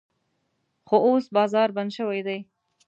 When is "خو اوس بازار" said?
0.87-1.69